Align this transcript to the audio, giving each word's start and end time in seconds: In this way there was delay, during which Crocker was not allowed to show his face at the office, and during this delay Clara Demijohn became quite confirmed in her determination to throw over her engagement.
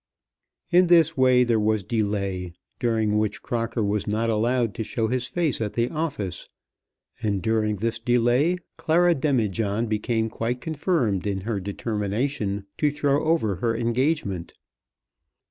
In 0.71 0.87
this 0.87 1.15
way 1.15 1.43
there 1.43 1.59
was 1.59 1.83
delay, 1.83 2.53
during 2.79 3.19
which 3.19 3.43
Crocker 3.43 3.83
was 3.83 4.07
not 4.07 4.31
allowed 4.31 4.73
to 4.73 4.83
show 4.83 5.09
his 5.09 5.27
face 5.27 5.61
at 5.61 5.73
the 5.73 5.91
office, 5.91 6.49
and 7.21 7.39
during 7.39 7.75
this 7.75 7.99
delay 7.99 8.57
Clara 8.77 9.13
Demijohn 9.13 9.85
became 9.85 10.27
quite 10.27 10.59
confirmed 10.59 11.27
in 11.27 11.41
her 11.41 11.59
determination 11.59 12.65
to 12.79 12.89
throw 12.89 13.23
over 13.23 13.57
her 13.57 13.77
engagement. 13.77 14.53